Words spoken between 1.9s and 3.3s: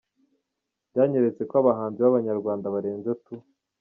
b’abanyarwanda barenze